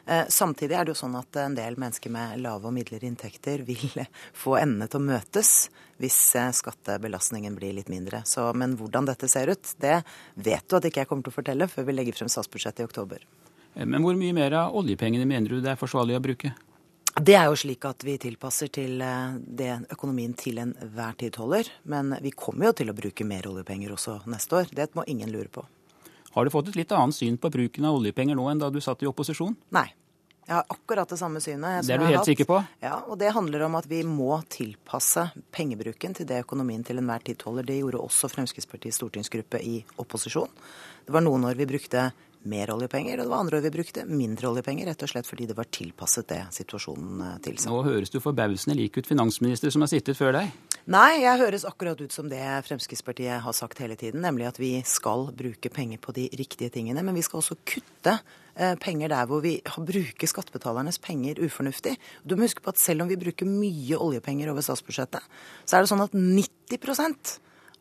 Samtidig 0.07 0.75
er 0.75 0.87
det 0.87 0.95
jo 0.95 1.01
sånn 1.03 1.19
at 1.19 1.37
en 1.43 1.55
del 1.55 1.77
mennesker 1.79 2.11
med 2.11 2.41
lave 2.43 2.67
og 2.67 2.75
midlere 2.75 3.07
inntekter 3.07 3.63
vil 3.67 3.85
få 4.43 4.57
endene 4.59 4.89
til 4.91 5.01
å 5.01 5.09
møtes 5.11 5.53
hvis 6.01 6.17
skattebelastningen 6.57 7.55
blir 7.59 7.77
litt 7.77 7.93
mindre. 7.93 8.23
Så, 8.27 8.49
men 8.57 8.79
hvordan 8.81 9.07
dette 9.11 9.29
ser 9.29 9.53
ut, 9.53 9.75
det 9.83 10.01
vet 10.35 10.65
du 10.67 10.79
at 10.79 10.89
ikke 10.89 11.05
jeg 11.05 11.11
kommer 11.11 11.27
til 11.27 11.35
å 11.35 11.39
fortelle 11.39 11.69
før 11.71 11.87
vi 11.91 11.99
legger 11.99 12.17
frem 12.17 12.33
statsbudsjettet 12.33 12.83
i 12.83 12.89
oktober. 12.89 13.29
Men 13.75 14.03
hvor 14.03 14.17
mye 14.19 14.35
mer 14.35 14.57
av 14.57 14.75
oljepengene 14.81 15.29
mener 15.29 15.53
du 15.53 15.61
det 15.63 15.75
er 15.75 15.81
forsvarlig 15.81 16.17
å 16.19 16.25
bruke? 16.25 16.55
Det 17.21 17.35
er 17.35 17.49
jo 17.51 17.59
slik 17.59 17.85
at 17.89 18.05
vi 18.07 18.15
tilpasser 18.23 18.71
til 18.73 19.01
eh, 19.03 19.35
det 19.37 19.73
økonomien 19.93 20.33
til 20.39 20.61
enhver 20.63 21.17
tid 21.19 21.37
holder. 21.41 21.69
Men 21.91 22.15
vi 22.23 22.33
kommer 22.33 22.71
jo 22.71 22.77
til 22.81 22.93
å 22.93 22.97
bruke 22.97 23.27
mer 23.27 23.49
oljepenger 23.51 23.93
også 23.97 24.21
neste 24.31 24.63
år. 24.63 24.73
Det 24.73 24.93
må 24.95 25.05
ingen 25.11 25.33
lure 25.33 25.51
på. 25.53 25.67
Har 26.35 26.47
du 26.47 26.53
fått 26.55 26.69
et 26.71 26.79
litt 26.79 26.93
annet 26.95 27.17
syn 27.17 27.39
på 27.41 27.51
bruken 27.51 27.89
av 27.89 27.97
oljepenger 27.99 28.39
nå 28.39 28.45
enn 28.51 28.61
da 28.63 28.71
du 28.71 28.79
satt 28.83 29.03
i 29.03 29.09
opposisjon? 29.11 29.57
Nei. 29.75 29.89
Jeg 30.51 30.57
har 30.57 30.67
akkurat 30.73 31.11
det 31.11 31.19
samme 31.21 31.39
synet. 31.43 31.85
Det 31.87 31.95
er 31.95 32.01
du 32.03 32.09
helt 32.09 32.27
sikker 32.27 32.47
på? 32.49 32.57
Ja, 32.83 32.97
og 33.07 33.21
det 33.21 33.29
handler 33.37 33.69
om 33.69 33.77
at 33.79 33.87
vi 33.87 34.01
må 34.03 34.41
tilpasse 34.51 35.29
pengebruken 35.55 36.17
til 36.17 36.27
det 36.27 36.41
økonomien 36.43 36.83
til 36.87 36.99
enhver 36.99 37.23
tid 37.23 37.39
tåler. 37.39 37.67
Det 37.67 37.77
gjorde 37.79 38.01
også 38.03 38.31
Fremskrittspartiets 38.33 38.99
stortingsgruppe 38.99 39.61
i 39.63 39.77
opposisjon. 40.03 40.51
Det 41.07 41.15
var 41.15 41.23
noen 41.23 41.47
år 41.47 41.59
vi 41.61 41.69
brukte 41.71 42.09
mer 42.49 42.73
oljepenger, 42.73 43.21
og 43.21 43.27
det 43.27 43.33
var 43.33 43.43
andre 43.45 43.59
år 43.59 43.65
vi 43.67 43.73
brukte 43.75 44.05
mindre 44.09 44.49
oljepenger, 44.49 44.89
rett 44.89 45.05
og 45.05 45.11
slett 45.13 45.29
fordi 45.29 45.49
det 45.51 45.57
var 45.59 45.69
tilpasset 45.73 46.29
det 46.31 46.41
situasjonen 46.57 47.23
eh, 47.27 47.39
tilsa. 47.45 47.69
Nå 47.69 47.83
høres 47.85 48.13
du 48.13 48.21
forbausende 48.23 48.79
lik 48.79 48.97
ut 48.97 49.09
finansminister 49.09 49.73
som 49.73 49.85
har 49.85 49.91
sittet 49.93 50.17
før 50.17 50.39
deg. 50.39 50.55
Nei, 50.91 51.21
jeg 51.21 51.41
høres 51.43 51.67
akkurat 51.69 52.01
ut 52.01 52.15
som 52.15 52.31
det 52.31 52.41
Fremskrittspartiet 52.67 53.45
har 53.45 53.57
sagt 53.57 53.83
hele 53.85 53.99
tiden, 54.01 54.25
nemlig 54.25 54.49
at 54.49 54.61
vi 54.61 54.73
skal 54.89 55.29
bruke 55.37 55.73
penger 55.73 56.01
på 56.01 56.15
de 56.17 56.31
riktige 56.41 56.73
tingene. 56.73 57.05
Men 57.05 57.19
vi 57.19 57.25
skal 57.27 57.43
også 57.43 57.59
kutte 57.69 58.17
eh, 58.17 58.75
penger 58.81 59.13
der 59.13 59.29
hvor 59.29 59.45
vi 59.45 59.59
bruker 59.61 60.33
skattebetalernes 60.33 61.01
penger 61.05 61.43
ufornuftig. 61.45 61.99
Du 62.25 62.39
må 62.39 62.49
huske 62.49 62.65
på 62.65 62.73
at 62.73 62.81
selv 62.81 63.05
om 63.05 63.13
vi 63.13 63.21
bruker 63.21 63.49
mye 63.49 64.01
oljepenger 64.01 64.51
over 64.55 64.65
statsbudsjettet, 64.65 65.29
så 65.69 65.77
er 65.77 65.85
det 65.85 65.93
sånn 65.93 66.09
at 66.09 66.17
90 66.17 66.81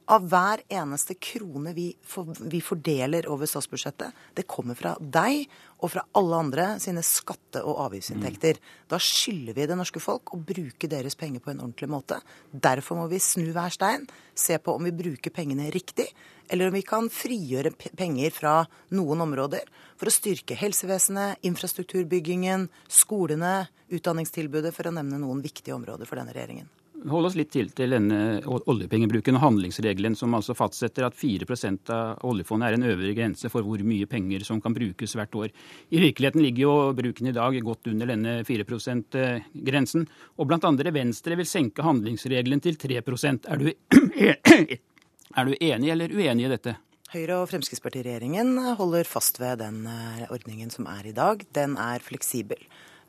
av 0.09 0.25
hver 0.29 0.63
eneste 0.73 1.13
krone 1.21 1.73
vi, 1.77 1.91
for, 2.01 2.31
vi, 2.39 2.61
fordeler 2.65 3.27
over 3.29 3.49
statsbudsjettet, 3.49 4.15
det 4.33 4.47
kommer 4.49 4.77
fra 4.77 4.95
deg 4.99 5.43
og 5.79 5.91
fra 5.93 6.03
alle 6.17 6.39
andre 6.43 6.65
sine 6.81 7.03
skatte- 7.05 7.61
og 7.61 7.83
avgiftsinntekter. 7.85 8.57
Mm. 8.57 8.71
Da 8.89 8.99
skylder 9.03 9.57
vi 9.57 9.67
det 9.69 9.77
norske 9.77 10.01
folk 10.01 10.33
å 10.33 10.41
bruke 10.41 10.89
deres 10.89 11.17
penger 11.19 11.43
på 11.45 11.53
en 11.53 11.61
ordentlig 11.61 11.91
måte. 11.93 12.17
Derfor 12.49 12.97
må 12.99 13.05
vi 13.11 13.21
snu 13.21 13.51
hver 13.53 13.73
stein, 13.73 14.07
se 14.33 14.57
på 14.57 14.75
om 14.75 14.89
vi 14.89 14.95
bruker 14.97 15.33
pengene 15.35 15.69
riktig, 15.75 16.09
eller 16.49 16.71
om 16.71 16.79
vi 16.79 16.83
kan 16.87 17.11
frigjøre 17.13 17.75
penger 17.77 18.33
fra 18.33 18.55
noen 18.97 19.21
områder 19.27 19.69
for 19.99 20.09
å 20.09 20.15
styrke 20.15 20.57
helsevesenet, 20.57 21.43
infrastrukturbyggingen, 21.45 22.65
skolene, 22.89 23.69
utdanningstilbudet, 23.93 24.73
for 24.73 24.89
å 24.89 24.97
nevne 24.97 25.21
noen 25.21 25.45
viktige 25.45 25.77
områder 25.77 26.09
for 26.09 26.17
denne 26.17 26.33
regjeringen 26.33 26.69
holde 27.07 27.29
oss 27.29 27.37
litt 27.37 27.51
til 27.53 27.69
til 27.75 27.93
denne 27.93 28.41
oljepengebruken 28.49 29.37
og 29.37 29.43
handlingsregelen, 29.43 30.17
som 30.19 30.33
altså 30.35 30.55
fastsetter 30.57 31.05
at 31.07 31.15
4% 31.17 31.91
av 31.95 32.25
oljefondet 32.27 32.67
er 32.67 32.77
en 32.77 32.87
øvre 32.91 33.13
grense 33.17 33.51
for 33.51 33.65
hvor 33.65 33.81
mye 33.85 34.09
penger 34.09 34.43
som 34.47 34.61
kan 34.63 34.75
brukes 34.75 35.15
hvert 35.15 35.37
år. 35.39 35.53
I 35.89 36.01
virkeligheten 36.03 36.43
ligger 36.43 36.65
jo 36.65 36.75
bruken 36.97 37.31
i 37.31 37.35
dag 37.35 37.59
godt 37.63 37.89
under 37.91 38.11
denne 38.11 38.35
4 38.47 38.67
%-grensen. 38.67 40.05
Og 40.37 40.49
blant 40.49 40.67
andre 40.67 40.93
Venstre 40.95 41.39
vil 41.39 41.49
senke 41.49 41.85
handlingsregelen 41.85 42.61
til 42.63 42.77
3% 42.79 43.49
er 43.49 43.63
du, 43.63 43.71
er 45.39 45.49
du 45.49 45.57
enig 45.59 45.95
eller 45.95 46.13
uenig 46.13 46.47
i 46.49 46.53
dette? 46.57 46.75
Høyre- 47.09 47.39
og 47.41 47.47
Fremskrittspartiregjeringen 47.49 48.53
holder 48.77 49.07
fast 49.09 49.39
ved 49.41 49.63
den 49.63 49.81
eh, 49.89 50.27
ordningen 50.29 50.69
som 50.69 50.85
er 50.91 51.07
i 51.09 51.15
dag. 51.15 51.41
Den 51.57 51.73
er 51.81 52.03
fleksibel. 52.05 52.59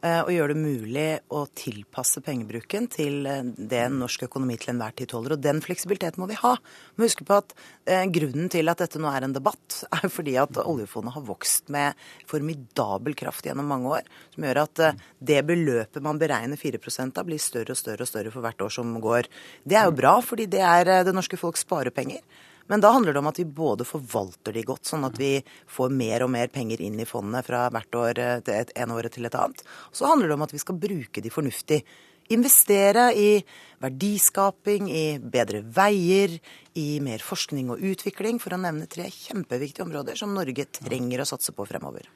Eh, 0.00 0.22
og 0.24 0.30
gjøre 0.32 0.54
det 0.54 0.62
mulig 0.62 1.08
å 1.36 1.42
tilpasse 1.52 2.22
pengebruken 2.24 2.86
til 2.88 3.26
eh, 3.28 3.42
det 3.44 3.82
norsk 3.92 4.22
økonomi 4.30 4.56
til 4.56 4.72
enhver 4.72 4.94
tid 4.96 5.12
holder. 5.12 5.34
Og 5.36 5.42
den 5.44 5.60
fleksibiliteten 5.60 6.22
må 6.22 6.28
vi 6.30 6.38
ha. 6.40 6.54
Må 6.96 7.04
huske 7.04 7.26
på 7.28 7.36
at 7.36 7.52
eh, 7.84 8.06
Grunnen 8.08 8.48
til 8.52 8.72
at 8.72 8.80
dette 8.80 9.00
nå 9.02 9.10
er 9.12 9.26
en 9.26 9.36
debatt, 9.36 9.82
er 9.98 10.08
fordi 10.08 10.38
at 10.40 10.56
oljefondet 10.64 11.18
har 11.18 11.26
vokst 11.28 11.68
med 11.74 12.00
formidabel 12.30 13.18
kraft 13.18 13.44
gjennom 13.44 13.68
mange 13.68 13.92
år. 13.98 14.08
Som 14.32 14.48
gjør 14.48 14.62
at 14.64 14.84
det 15.20 15.42
beløpet 15.44 16.00
man 16.04 16.20
beregner 16.22 16.56
4% 16.56 17.20
av, 17.20 17.28
blir 17.28 17.42
større 17.42 17.76
og 17.76 17.82
større 17.82 18.06
og 18.06 18.08
større 18.08 18.32
for 18.32 18.46
hvert 18.46 18.64
år 18.64 18.72
som 18.80 18.96
går. 19.04 19.28
Det 19.68 19.76
er 19.76 19.90
jo 19.90 19.98
bra, 20.00 20.16
fordi 20.24 20.48
det 20.48 20.64
er 20.64 21.04
det 21.04 21.12
norske 21.12 21.36
folk 21.40 21.60
sparepenger. 21.60 22.24
Men 22.70 22.82
da 22.84 22.92
handler 22.94 23.16
det 23.16 23.18
om 23.18 23.26
at 23.26 23.38
vi 23.40 23.48
både 23.50 23.82
forvalter 23.82 24.54
de 24.54 24.62
godt, 24.62 24.86
sånn 24.86 25.02
at 25.08 25.16
vi 25.18 25.32
får 25.66 25.90
mer 25.90 26.22
og 26.22 26.30
mer 26.30 26.52
penger 26.54 26.82
inn 26.86 27.00
i 27.02 27.08
fondet 27.08 27.48
fra 27.48 27.64
hvert 27.74 27.98
år 27.98 28.20
eh, 28.22 28.36
til 28.46 28.54
et, 28.60 28.70
en 28.78 28.94
året 28.94 29.10
til 29.16 29.26
et 29.26 29.34
annet. 29.34 29.64
Så 29.90 30.06
handler 30.06 30.30
det 30.30 30.36
om 30.36 30.46
at 30.46 30.54
vi 30.54 30.62
skal 30.62 30.78
bruke 30.78 31.24
de 31.24 31.32
fornuftig. 31.34 31.80
Investere 32.30 33.08
i 33.18 33.40
verdiskaping, 33.82 34.86
i 34.86 35.18
bedre 35.18 35.64
veier, 35.66 36.38
i 36.78 36.86
mer 37.02 37.26
forskning 37.26 37.74
og 37.74 37.82
utvikling, 37.90 38.38
for 38.38 38.54
å 38.54 38.62
nevne 38.62 38.86
tre 38.86 39.08
kjempeviktige 39.10 39.88
områder 39.88 40.22
som 40.22 40.30
Norge 40.38 40.70
trenger 40.78 41.24
å 41.24 41.30
satse 41.32 41.50
på 41.56 41.66
fremover. 41.66 42.06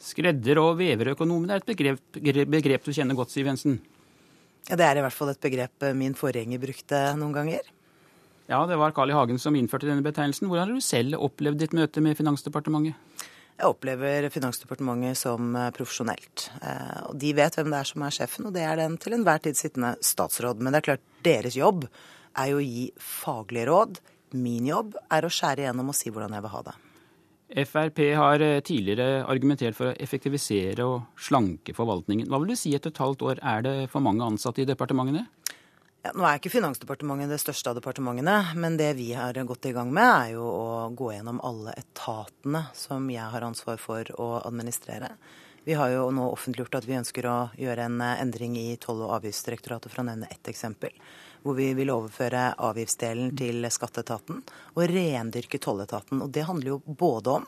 Skredder- 0.00 0.62
og 0.62 0.78
veverøkonomen 0.80 1.52
er 1.52 1.60
et 1.60 1.68
begrep, 1.68 2.00
begrep 2.48 2.88
du 2.88 2.94
kjenner 2.96 3.18
godt, 3.18 3.36
Siv 3.36 3.50
Jensen? 3.50 3.82
Ja, 4.70 4.76
Det 4.76 4.88
er 4.88 4.96
i 4.96 5.04
hvert 5.04 5.20
fall 5.20 5.36
et 5.36 5.44
begrep 5.44 5.92
min 5.92 6.16
forgjenger 6.16 6.64
brukte 6.64 7.10
noen 7.20 7.36
ganger. 7.36 7.74
Ja, 8.48 8.62
det 8.66 8.78
var 8.80 8.94
Carl 8.96 9.10
I. 9.10 9.12
Hagen 9.12 9.38
som 9.38 9.56
innførte 9.58 9.84
denne 9.84 10.00
betegnelsen. 10.00 10.48
Hvordan 10.48 10.70
har 10.70 10.78
du 10.78 10.84
selv 10.84 11.18
opplevd 11.20 11.60
ditt 11.60 11.74
møte 11.76 12.00
med 12.00 12.16
Finansdepartementet? 12.16 12.96
Jeg 13.58 13.66
opplever 13.68 14.30
Finansdepartementet 14.32 15.18
som 15.20 15.50
eh, 15.52 15.68
profesjonelt. 15.76 16.46
Eh, 16.62 17.00
og 17.10 17.18
De 17.20 17.34
vet 17.36 17.58
hvem 17.58 17.68
det 17.74 17.82
er 17.82 17.90
som 17.90 18.06
er 18.06 18.14
sjefen, 18.16 18.46
og 18.48 18.54
det 18.56 18.64
er 18.64 18.80
den 18.80 18.96
til 19.02 19.18
enhver 19.18 19.42
tid 19.44 19.58
sittende 19.58 19.92
statsråd. 20.00 20.62
Men 20.62 20.72
det 20.72 20.80
er 20.80 20.86
klart, 20.86 21.04
deres 21.26 21.58
jobb 21.60 21.84
er 22.38 22.52
jo 22.54 22.62
å 22.62 22.64
gi 22.64 22.86
faglige 22.96 23.68
råd. 23.68 24.00
Min 24.40 24.70
jobb 24.70 24.96
er 25.12 25.28
å 25.28 25.32
skjære 25.32 25.66
igjennom 25.66 25.92
og 25.92 25.98
si 25.98 26.08
hvordan 26.08 26.38
jeg 26.38 26.46
vil 26.46 26.54
ha 26.54 26.62
det. 26.70 26.76
Frp 27.68 28.00
har 28.16 28.46
eh, 28.48 28.62
tidligere 28.64 29.26
argumentert 29.28 29.76
for 29.76 29.90
å 29.90 29.96
effektivisere 30.00 30.88
og 30.88 31.20
slanke 31.20 31.76
forvaltningen. 31.76 32.32
Hva 32.32 32.40
vil 32.40 32.54
du 32.54 32.60
si 32.60 32.72
etter 32.78 32.96
et 32.96 33.04
halvt 33.04 33.28
år? 33.28 33.44
Er 33.44 33.68
det 33.68 33.76
for 33.92 34.04
mange 34.04 34.24
ansatte 34.24 34.64
i 34.64 34.68
departementene? 34.68 35.26
Ja, 36.02 36.12
nå 36.14 36.22
er 36.22 36.38
ikke 36.38 36.52
Finansdepartementet 36.52 37.32
det 37.32 37.40
største 37.42 37.72
av 37.72 37.78
departementene, 37.80 38.54
men 38.54 38.76
det 38.78 38.92
vi 38.94 39.08
har 39.18 39.34
gått 39.48 39.66
i 39.66 39.72
gang 39.74 39.88
med, 39.90 40.06
er 40.06 40.34
jo 40.36 40.44
å 40.46 40.66
gå 40.94 41.08
gjennom 41.10 41.40
alle 41.42 41.72
etatene 41.80 42.68
som 42.78 43.08
jeg 43.10 43.26
har 43.32 43.42
ansvar 43.42 43.80
for 43.82 44.06
å 44.14 44.28
administrere. 44.38 45.10
Vi 45.66 45.74
har 45.74 45.90
jo 45.90 46.04
nå 46.14 46.28
offentliggjort 46.30 46.78
at 46.78 46.86
vi 46.86 46.94
ønsker 47.00 47.26
å 47.26 47.38
gjøre 47.58 47.88
en 47.88 48.04
endring 48.06 48.54
i 48.60 48.76
Toll- 48.80 49.02
og 49.02 49.16
avgiftsdirektoratet, 49.18 49.90
for 49.90 50.04
å 50.04 50.06
nevne 50.06 50.30
ett 50.30 50.48
eksempel. 50.48 50.94
hvor 51.42 51.54
vi 51.54 51.72
vil 51.74 51.90
overføre 51.90 52.54
avgiftsdelen 52.58 53.36
til 53.38 53.62
skatteetaten 53.70 54.40
og 54.74 54.88
rendyrke 54.90 55.58
tolletaten. 55.62 56.22
Og 56.22 56.32
det 56.34 56.42
handler 56.48 56.68
jo 56.68 56.80
både 56.84 57.30
om 57.30 57.46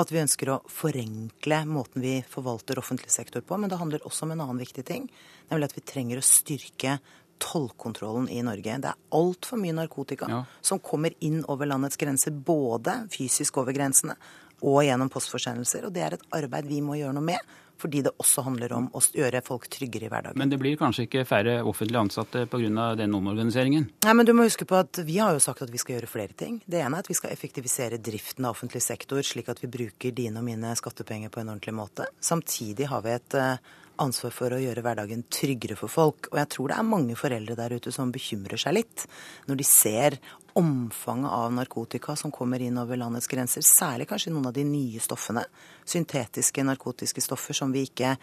at 0.00 0.10
vi 0.10 0.18
ønsker 0.18 0.50
å 0.50 0.60
forenkle 0.70 1.60
måten 1.66 2.02
vi 2.02 2.16
forvalter 2.28 2.78
offentlig 2.78 3.10
sektor 3.10 3.40
på, 3.40 3.56
men 3.56 3.70
det 3.70 3.78
handler 3.78 4.06
også 4.06 4.26
om 4.26 4.34
en 4.34 4.40
annen 4.40 4.58
viktig 4.58 4.84
ting, 4.86 5.08
nemlig 5.50 5.70
at 5.70 5.76
vi 5.76 5.84
trenger 5.86 6.20
å 6.20 6.26
styrke 6.26 6.98
tollkontrollen 7.40 8.28
i 8.32 8.42
Norge. 8.46 8.76
Det 8.82 8.92
er 8.92 9.16
altfor 9.16 9.60
mye 9.60 9.76
narkotika 9.76 10.28
ja. 10.30 10.44
som 10.64 10.82
kommer 10.84 11.16
inn 11.24 11.42
over 11.48 11.68
landets 11.68 12.00
grenser, 12.00 12.34
både 12.34 13.02
fysisk 13.12 13.58
over 13.62 13.76
grensene 13.76 14.16
og 14.60 14.82
gjennom 14.84 15.08
postforsendelser. 15.12 15.88
Og 15.88 15.94
det 15.96 16.04
er 16.04 16.16
et 16.16 16.30
arbeid 16.36 16.68
vi 16.68 16.82
må 16.84 17.00
gjøre 17.00 17.16
noe 17.16 17.28
med 17.32 17.58
fordi 17.80 18.02
det 18.04 18.10
også 18.20 18.42
handler 18.44 18.74
om 18.76 18.88
å 18.92 19.00
gjøre 19.16 19.40
folk 19.44 19.62
tryggere 19.72 20.04
i 20.04 20.10
hverdagen. 20.12 20.36
Men 20.36 20.50
det 20.52 20.58
blir 20.60 20.76
kanskje 20.76 21.06
ikke 21.06 21.24
færre 21.24 21.54
offentlig 21.64 21.96
ansatte 21.96 22.42
pga. 22.50 22.90
den 22.98 23.14
omorganiseringen? 23.16 23.86
Nei, 24.04 24.14
men 24.14 24.28
du 24.28 24.34
må 24.36 24.44
huske 24.44 24.66
på 24.68 24.76
at 24.76 25.00
Vi 25.06 25.16
har 25.16 25.32
jo 25.32 25.40
sagt 25.40 25.62
at 25.62 25.72
vi 25.72 25.80
skal 25.80 25.96
gjøre 25.96 26.10
flere 26.10 26.36
ting. 26.36 26.60
Det 26.66 26.82
ene 26.82 26.98
er 26.98 27.06
at 27.06 27.08
vi 27.08 27.16
skal 27.16 27.32
effektivisere 27.32 27.96
driften 27.96 28.44
av 28.44 28.52
offentlig 28.52 28.82
sektor, 28.84 29.22
slik 29.24 29.48
at 29.48 29.62
vi 29.62 29.72
bruker 29.72 30.12
dine 30.12 30.42
og 30.42 30.44
mine 30.44 30.74
skattepenger 30.76 31.32
på 31.32 31.40
en 31.40 31.54
ordentlig 31.54 31.74
måte. 31.74 32.10
Samtidig 32.20 32.90
har 32.92 33.00
vi 33.06 33.16
et 33.16 33.38
eh, 33.40 33.56
ansvar 34.00 34.32
for 34.34 34.54
å 34.54 34.60
gjøre 34.60 34.82
hverdagen 34.84 35.24
tryggere 35.32 35.76
for 35.78 35.92
folk. 35.92 36.28
Og 36.32 36.38
jeg 36.40 36.50
tror 36.54 36.70
det 36.70 36.76
er 36.80 36.88
mange 36.88 37.16
foreldre 37.18 37.56
der 37.58 37.76
ute 37.76 37.92
som 37.94 38.12
bekymrer 38.14 38.60
seg 38.60 38.78
litt 38.80 39.06
når 39.48 39.60
de 39.60 39.66
ser 39.66 40.18
omfanget 40.58 41.30
av 41.30 41.52
narkotika 41.54 42.16
som 42.18 42.32
kommer 42.34 42.62
inn 42.62 42.78
over 42.80 42.98
landets 42.98 43.30
grenser, 43.30 43.62
særlig 43.62 44.08
kanskje 44.10 44.32
noen 44.34 44.48
av 44.50 44.56
de 44.56 44.64
nye 44.66 45.02
stoffene, 45.02 45.44
syntetiske 45.86 46.64
narkotiske 46.66 47.22
stoffer 47.22 47.56
som 47.56 47.72
vi 47.74 47.86
ikke 47.86 48.16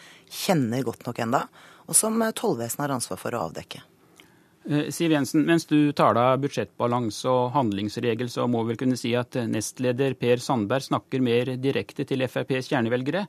kjenner 0.44 0.84
godt 0.86 1.08
nok 1.08 1.22
enda, 1.24 1.46
og 1.88 1.96
som 1.96 2.20
tollvesenet 2.20 2.84
har 2.84 2.98
ansvar 2.98 3.22
for 3.22 3.38
å 3.38 3.46
avdekke. 3.48 3.84
Eh, 4.68 4.90
Siv 4.92 5.14
Jensen, 5.16 5.46
mens 5.48 5.66
du 5.70 5.94
taler 5.96 6.40
budsjettbalanse 6.44 7.32
og 7.32 7.54
handlingsregel, 7.56 8.28
så 8.30 8.50
må 8.52 8.66
vi 8.66 8.74
vel 8.74 8.82
kunne 8.82 9.00
si 9.00 9.14
at 9.16 9.38
nestleder 9.48 10.18
Per 10.20 10.44
Sandberg 10.44 10.90
snakker 10.90 11.24
mer 11.24 11.54
direkte 11.56 12.04
til 12.08 12.26
FrPs 12.28 12.68
kjernevelgere. 12.74 13.24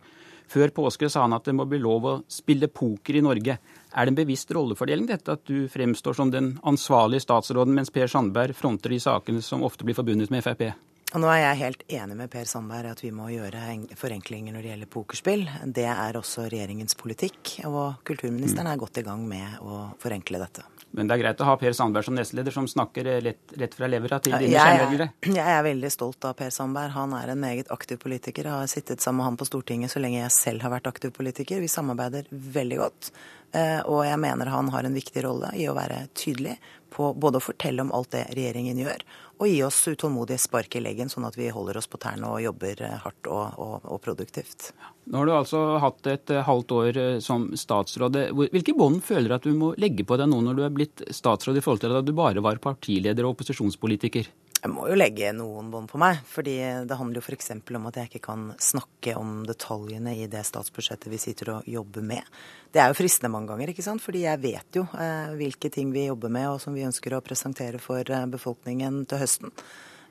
Før 0.49 0.73
påske 0.73 1.11
sa 1.13 1.27
han 1.27 1.37
at 1.37 1.45
det 1.45 1.53
må 1.57 1.67
bli 1.69 1.81
lov 1.83 2.07
å 2.09 2.15
spille 2.33 2.71
poker 2.73 3.19
i 3.19 3.25
Norge. 3.25 3.59
Er 3.93 4.07
det 4.07 4.15
en 4.15 4.21
bevisst 4.23 4.53
rollefordeling 4.57 5.09
dette 5.11 5.37
at 5.37 5.45
du 5.49 5.69
fremstår 5.69 6.17
som 6.17 6.33
den 6.33 6.55
ansvarlige 6.65 7.27
statsråden, 7.27 7.77
mens 7.77 7.93
Per 7.93 8.09
Sandberg 8.09 8.57
fronter 8.57 8.95
de 8.95 9.01
sakene 9.03 9.45
som 9.45 9.65
ofte 9.69 9.85
blir 9.85 9.99
forbundet 9.99 10.33
med 10.33 10.45
Frp? 10.47 10.71
Og 11.17 11.23
nå 11.23 11.29
er 11.33 11.39
jeg 11.41 11.61
helt 11.63 11.85
enig 11.89 12.17
med 12.19 12.29
Per 12.29 12.45
Sandberg 12.49 12.91
at 12.93 13.01
vi 13.01 13.11
må 13.17 13.31
gjøre 13.33 13.63
forenklinger 13.97 14.53
når 14.53 14.65
det 14.65 14.73
gjelder 14.75 14.91
pokerspill. 14.93 15.47
Det 15.65 15.87
er 15.89 16.19
også 16.21 16.45
regjeringens 16.53 16.99
politikk, 17.01 17.55
og 17.65 18.03
kulturministeren 18.09 18.69
er 18.69 18.81
godt 18.81 19.01
i 19.01 19.07
gang 19.07 19.23
med 19.29 19.63
å 19.65 19.87
forenkle 20.03 20.43
dette. 20.43 20.67
Men 20.97 21.09
det 21.09 21.17
er 21.17 21.23
greit 21.23 21.41
å 21.45 21.49
ha 21.49 21.55
Per 21.61 21.73
Sandberg 21.77 22.05
som 22.05 22.17
nestleder, 22.17 22.53
som 22.53 22.69
snakker 22.69 23.09
rett, 23.25 23.57
rett 23.61 23.75
fra 23.77 23.89
levra 23.89 24.21
til 24.25 24.37
dine 24.37 24.53
kjernevelgere? 24.57 25.09
Jeg 25.29 25.55
er 25.55 25.65
veldig 25.65 25.91
stolt 25.93 26.29
av 26.29 26.37
Per 26.37 26.53
Sandberg. 26.53 26.93
Han 26.97 27.17
er 27.17 27.33
en 27.33 27.41
meget 27.41 27.73
aktiv 27.73 28.01
politiker. 28.01 28.49
Jeg 28.49 28.65
har 28.65 28.71
sittet 28.73 29.05
sammen 29.05 29.23
med 29.23 29.31
han 29.31 29.41
på 29.41 29.49
Stortinget 29.49 29.93
så 29.93 30.01
lenge 30.05 30.21
jeg 30.23 30.37
selv 30.37 30.65
har 30.65 30.73
vært 30.77 30.89
aktiv 30.93 31.13
politiker. 31.17 31.61
Vi 31.61 31.73
samarbeider 31.73 32.29
veldig 32.31 32.81
godt. 32.81 33.13
Eh, 33.57 33.81
og 33.89 34.03
jeg 34.05 34.21
mener 34.21 34.53
han 34.53 34.69
har 34.73 34.85
en 34.85 34.97
viktig 34.97 35.25
rolle 35.25 35.55
i 35.57 35.65
å 35.69 35.77
være 35.77 36.03
tydelig 36.17 36.59
på 36.91 37.13
både 37.15 37.41
å 37.41 37.45
fortelle 37.45 37.85
om 37.85 37.93
alt 37.95 38.13
det 38.15 38.25
regjeringen 38.37 38.81
gjør, 38.81 39.05
og 39.39 39.47
gi 39.47 39.59
oss 39.67 39.79
utålmodige 39.87 40.41
spark 40.43 40.77
i 40.79 40.83
leggen, 40.83 41.11
sånn 41.13 41.27
at 41.29 41.39
vi 41.39 41.51
holder 41.55 41.79
oss 41.79 41.87
på 41.91 42.01
tærne 42.03 42.31
og 42.31 42.43
jobber 42.43 42.83
eh, 42.85 42.97
hardt 43.05 43.31
og, 43.31 43.59
og, 43.61 43.77
og, 43.85 44.01
produktivt. 44.05 44.73
Nå 45.09 45.21
har 45.21 45.29
du 45.29 45.35
altså 45.37 45.63
hatt 45.83 46.11
et 46.11 46.35
eh, 46.35 46.45
halvt 46.49 46.75
år 46.79 47.01
som 47.25 47.49
statsråd. 47.59 48.19
Hvilke 48.55 48.75
bånd 48.79 49.03
føler 49.07 49.31
du 49.31 49.39
at 49.39 49.47
du 49.47 49.55
må 49.57 49.73
legge 49.81 50.07
på 50.09 50.19
deg 50.21 50.31
nå 50.31 50.43
når 50.45 50.59
du 50.59 50.67
er 50.67 50.75
blitt 50.75 51.07
statsråd, 51.15 51.61
i 51.61 51.65
forhold 51.65 51.85
til 51.85 51.99
at 52.01 52.09
du 52.09 52.15
bare 52.17 52.45
var 52.45 52.63
partileder 52.63 53.27
og 53.27 53.37
opposisjonspolitiker? 53.37 54.31
Jeg 54.59 54.73
må 54.73 54.89
jo 54.91 54.97
legge 54.99 55.31
noen 55.37 55.69
bånd 55.71 55.87
på 55.91 56.01
meg, 56.03 56.19
fordi 56.27 56.57
det 56.89 56.97
handler 56.99 57.21
jo 57.21 57.25
f.eks. 57.29 57.53
om 57.79 57.89
at 57.91 57.99
jeg 58.01 58.11
ikke 58.11 58.25
kan 58.27 58.49
snakke 58.59 59.15
om 59.19 59.45
detaljene 59.47 60.17
i 60.19 60.27
det 60.31 60.43
statsbudsjettet 60.49 61.13
vi 61.13 61.21
sitter 61.23 61.53
og 61.55 61.69
jobber 61.71 62.03
med. 62.03 62.27
Det 62.75 62.83
er 62.83 62.91
jo 62.91 62.97
fristende 62.99 63.31
mange 63.31 63.53
ganger, 63.53 63.71
ikke 63.71 63.87
sant? 63.87 64.03
fordi 64.03 64.25
jeg 64.25 64.43
vet 64.43 64.81
jo 64.81 64.83
eh, 64.99 65.31
hvilke 65.39 65.71
ting 65.71 65.93
vi 65.95 66.09
jobber 66.09 66.33
med 66.35 66.49
og 66.51 66.59
som 66.63 66.75
vi 66.75 66.87
ønsker 66.89 67.15
å 67.15 67.23
presentere 67.23 67.79
for 67.83 68.03
eh, 68.03 68.27
befolkningen 68.35 69.05
til 69.09 69.23
høsten. 69.23 69.55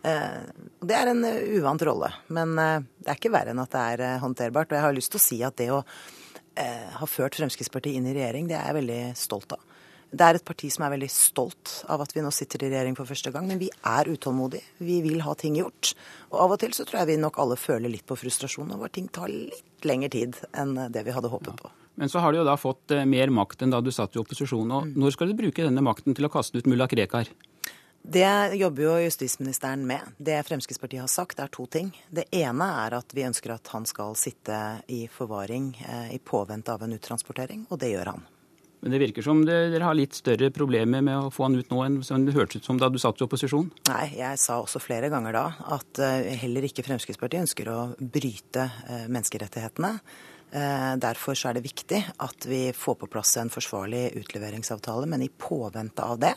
Eh, 0.07 0.41
det 0.79 0.95
er 0.95 1.11
en 1.11 1.25
uh, 1.25 1.39
uvant 1.57 1.83
rolle, 1.89 2.11
men 2.33 2.53
eh, 2.61 2.85
det 3.01 3.11
er 3.11 3.19
ikke 3.19 3.33
verre 3.33 3.53
enn 3.53 3.63
at 3.63 3.73
det 3.73 3.83
er 3.93 4.05
eh, 4.05 4.19
håndterbart. 4.21 4.71
Og 4.71 4.79
jeg 4.79 4.85
har 4.85 4.95
lyst 4.95 5.13
til 5.15 5.21
å 5.21 5.25
si 5.27 5.41
at 5.45 5.57
det 5.59 5.71
å 5.73 5.83
ha 6.57 7.05
ført 7.05 7.35
Fremskrittspartiet 7.37 7.99
inn 7.99 8.07
i 8.09 8.15
regjering, 8.15 8.47
det 8.49 8.55
er 8.57 8.71
jeg 8.71 8.75
veldig 8.79 9.01
stolt 9.13 9.51
av. 9.53 9.76
Det 10.07 10.23
er 10.23 10.37
et 10.37 10.45
parti 10.47 10.69
som 10.71 10.85
er 10.87 10.93
veldig 10.93 11.09
stolt 11.11 11.81
av 11.91 12.01
at 12.03 12.13
vi 12.15 12.23
nå 12.23 12.29
sitter 12.31 12.63
i 12.63 12.69
regjering 12.71 12.95
for 12.95 13.09
første 13.09 13.31
gang, 13.33 13.47
men 13.49 13.59
vi 13.59 13.67
er 13.67 14.07
utålmodige. 14.07 14.63
Vi 14.79 15.01
vil 15.03 15.19
ha 15.25 15.33
ting 15.35 15.57
gjort. 15.59 15.91
Og 16.31 16.37
av 16.45 16.55
og 16.55 16.61
til 16.61 16.75
så 16.75 16.85
tror 16.87 17.01
jeg 17.01 17.11
vi 17.11 17.17
nok 17.19 17.39
alle 17.43 17.59
føler 17.59 17.91
litt 17.91 18.07
på 18.07 18.15
frustrasjon 18.19 18.71
over 18.71 18.87
at 18.87 18.95
ting 18.95 19.09
tar 19.11 19.27
litt 19.33 19.83
lengre 19.87 20.09
tid 20.13 20.39
enn 20.55 20.77
det 20.93 21.03
vi 21.03 21.15
hadde 21.15 21.31
håpet 21.33 21.59
på. 21.59 21.73
Men 21.97 22.09
så 22.13 22.21
har 22.21 22.31
du 22.31 22.39
jo 22.39 22.45
da 22.45 22.53
fått 22.61 22.93
eh, 22.93 23.07
mer 23.09 23.31
makt 23.33 23.65
enn 23.65 23.73
da 23.73 23.81
du 23.81 23.89
satt 23.91 24.15
i 24.15 24.21
opposisjon. 24.21 24.71
og 24.71 24.95
Når 24.95 25.15
skal 25.15 25.31
du 25.31 25.37
bruke 25.37 25.65
denne 25.65 25.81
makten 25.81 26.15
til 26.15 26.27
å 26.27 26.31
kaste 26.31 26.61
ut 26.61 26.69
mulla 26.69 26.85
Krekar? 26.87 27.31
Det 28.07 28.55
jobber 28.55 28.83
jo 28.85 28.93
justisministeren 29.01 29.81
med. 29.89 30.13
Det 30.17 30.37
Fremskrittspartiet 30.47 31.01
har 31.03 31.11
sagt, 31.11 31.41
er 31.43 31.49
to 31.51 31.65
ting. 31.67 31.89
Det 32.07 32.29
ene 32.31 32.69
er 32.85 32.95
at 33.01 33.11
vi 33.17 33.25
ønsker 33.27 33.57
at 33.57 33.73
han 33.73 33.89
skal 33.89 34.15
sitte 34.15 34.61
i 34.93 35.01
forvaring 35.11 35.73
eh, 35.81 36.15
i 36.15 36.21
påvente 36.23 36.71
av 36.71 36.85
en 36.85 36.95
uttransportering, 36.95 37.65
og 37.67 37.81
det 37.81 37.91
gjør 37.91 38.13
han. 38.13 38.27
Men 38.79 38.93
det 38.93 38.99
virker 39.01 39.25
som 39.25 39.41
dere 39.45 39.81
har 39.81 39.97
litt 39.97 40.15
større 40.17 40.51
problemer 40.53 41.01
med 41.01 41.17
å 41.17 41.31
få 41.33 41.47
han 41.47 41.57
ut 41.57 41.71
nå 41.73 41.81
enn 41.85 42.25
det 42.27 42.35
hørtes 42.35 42.61
ut 42.61 42.67
som 42.69 42.77
da 42.77 42.89
du 42.93 42.99
satt 43.01 43.21
i 43.21 43.25
opposisjon? 43.25 43.71
Nei, 43.89 44.05
jeg 44.19 44.41
sa 44.41 44.59
også 44.61 44.81
flere 44.83 45.09
ganger 45.13 45.33
da 45.33 45.45
at 45.77 46.01
eh, 46.03 46.29
heller 46.43 46.67
ikke 46.67 46.85
Fremskrittspartiet 46.85 47.47
ønsker 47.47 47.71
å 47.73 47.79
bryte 47.97 48.67
eh, 48.85 49.07
menneskerettighetene. 49.09 49.91
Eh, 50.53 50.93
derfor 51.01 51.33
er 51.49 51.57
det 51.57 51.65
viktig 51.65 52.03
at 52.23 52.47
vi 52.49 52.61
får 52.77 53.01
på 53.01 53.09
plass 53.17 53.33
en 53.41 53.51
forsvarlig 53.53 54.11
utleveringsavtale, 54.21 55.09
men 55.09 55.25
i 55.25 55.33
påvente 55.33 56.05
av 56.05 56.21
det 56.21 56.35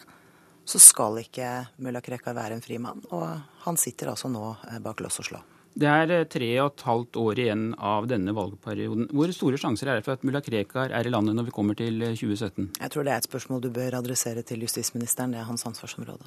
så 0.64 0.80
skal 0.80 1.20
ikke 1.20 1.52
mulla 1.84 2.00
Krekar 2.04 2.36
være 2.36 2.56
en 2.56 2.64
fri 2.64 2.80
mann. 2.80 3.04
Og 3.12 3.64
han 3.66 3.80
sitter 3.80 4.14
altså 4.14 4.32
nå 4.32 4.54
bak 4.84 5.04
lås 5.04 5.20
og 5.20 5.28
slå. 5.28 5.44
Det 5.78 5.86
er 5.86 6.10
eh, 6.10 6.24
tre 6.26 6.48
og 6.64 6.72
et 6.72 6.82
halvt 6.86 7.18
år 7.20 7.40
igjen 7.44 7.62
av 7.78 8.08
denne 8.10 8.34
valgperioden. 8.34 9.06
Hvor 9.14 9.30
store 9.34 9.60
sjanser 9.60 9.90
er 9.90 10.00
det 10.00 10.06
for 10.06 10.16
at 10.16 10.24
mulla 10.26 10.42
Krekar 10.42 10.90
er 10.96 11.06
i 11.06 11.12
landet 11.12 11.36
når 11.38 11.46
vi 11.46 11.54
kommer 11.54 11.78
til 11.78 12.02
2017? 12.02 12.66
Eh, 12.66 12.82
Jeg 12.82 12.94
tror 12.94 13.06
det 13.06 13.14
er 13.14 13.22
et 13.22 13.28
spørsmål 13.30 13.62
du 13.62 13.70
bør 13.74 14.00
adressere 14.00 14.42
til 14.42 14.66
justisministeren. 14.66 15.36
Det 15.36 15.40
er 15.40 15.48
hans 15.48 15.66
ansvarsområde. 15.68 16.26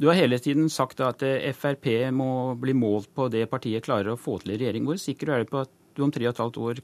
Du 0.00 0.06
har 0.08 0.16
hele 0.16 0.38
tiden 0.40 0.70
sagt 0.72 1.02
at 1.04 1.22
eh, 1.26 1.50
Frp 1.52 1.90
må 2.14 2.54
bli 2.60 2.72
målt 2.72 3.10
på 3.14 3.26
det 3.32 3.48
partiet 3.50 3.84
klarer 3.84 4.14
å 4.14 4.20
få 4.20 4.38
til 4.40 4.54
i 4.54 4.60
regjering. 4.62 4.86
Hvor 4.86 5.00
sikker 5.02 5.34
er 5.34 5.44
du 5.44 5.50
på 5.50 5.64
at 5.66 5.74
du 5.98 6.04
om 6.06 6.12
tre 6.14 6.22
og 6.28 6.30
et 6.30 6.40
halvt 6.40 6.58
år 6.62 6.80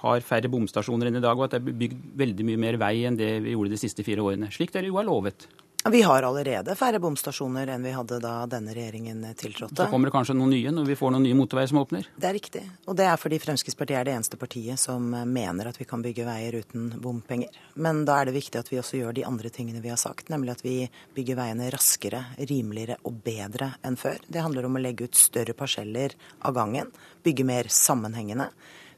har 0.00 0.24
færre 0.24 0.48
bomstasjoner 0.48 1.10
enn 1.10 1.20
i 1.20 1.22
dag, 1.22 1.36
og 1.36 1.44
at 1.44 1.58
det 1.58 1.60
er 1.60 1.76
bygd 1.76 2.00
veldig 2.16 2.46
mye 2.48 2.62
mer 2.64 2.78
vei 2.80 2.94
enn 3.04 3.18
det 3.20 3.34
vi 3.44 3.52
gjorde 3.52 3.74
de 3.74 3.78
siste 3.84 4.02
fire 4.06 4.24
årene? 4.24 4.48
Slik 4.50 4.72
dere 4.72 4.88
jo 4.88 4.96
har 4.96 5.04
lovet. 5.04 5.44
Vi 5.92 6.02
har 6.02 6.22
allerede 6.22 6.74
færre 6.74 6.98
bomstasjoner 6.98 7.70
enn 7.70 7.84
vi 7.86 7.92
hadde 7.94 8.18
da 8.22 8.32
denne 8.50 8.74
regjeringen 8.74 9.20
tiltrådte. 9.38 9.76
Så 9.84 9.90
kommer 9.90 10.10
det 10.10 10.14
kanskje 10.16 10.34
noen 10.34 10.50
nye 10.50 10.72
når 10.74 10.88
vi 10.88 10.96
får 10.98 11.12
noen 11.14 11.22
nye 11.26 11.36
motorveier 11.38 11.70
som 11.70 11.78
åpner? 11.78 12.08
Det 12.16 12.26
er 12.26 12.34
riktig. 12.34 12.62
Og 12.90 12.96
det 12.98 13.06
er 13.06 13.20
fordi 13.20 13.38
Fremskrittspartiet 13.42 14.00
er 14.00 14.08
det 14.08 14.16
eneste 14.16 14.38
partiet 14.40 14.80
som 14.82 15.14
mener 15.30 15.70
at 15.70 15.78
vi 15.78 15.86
kan 15.88 16.02
bygge 16.02 16.26
veier 16.26 16.58
uten 16.58 16.88
bompenger. 17.02 17.60
Men 17.74 18.02
da 18.08 18.18
er 18.20 18.30
det 18.30 18.34
viktig 18.38 18.58
at 18.58 18.72
vi 18.72 18.80
også 18.82 18.98
gjør 18.98 19.14
de 19.18 19.26
andre 19.28 19.52
tingene 19.54 19.82
vi 19.84 19.92
har 19.92 20.00
sagt, 20.00 20.32
nemlig 20.32 20.56
at 20.56 20.64
vi 20.66 20.74
bygger 21.14 21.38
veiene 21.38 21.70
raskere, 21.74 22.24
rimeligere 22.40 22.98
og 23.06 23.20
bedre 23.26 23.74
enn 23.86 24.00
før. 24.00 24.18
Det 24.26 24.42
handler 24.42 24.66
om 24.66 24.80
å 24.80 24.82
legge 24.82 25.06
ut 25.06 25.18
større 25.18 25.54
parseller 25.54 26.18
av 26.42 26.56
gangen, 26.58 26.90
bygge 27.22 27.46
mer 27.46 27.70
sammenhengende 27.70 28.50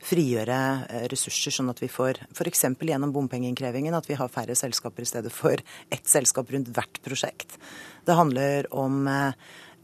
frigjøre 0.05 0.59
eh, 0.89 1.07
ressurser, 1.13 1.55
sånn 1.55 1.73
at 1.73 1.83
vi 1.83 1.91
får 1.91 2.23
f.eks. 2.31 2.65
gjennom 2.79 3.15
bompengeinnkrevingen 3.15 3.97
at 3.99 4.09
vi 4.09 4.19
har 4.19 4.33
færre 4.33 4.57
selskaper 4.59 5.05
i 5.05 5.11
stedet 5.11 5.33
for 5.35 5.59
ett 5.91 6.11
selskap 6.11 6.51
rundt 6.55 6.71
hvert 6.75 7.01
prosjekt. 7.05 7.59
Det 8.07 8.17
handler 8.19 8.69
om 8.75 9.07
eh, 9.11 9.33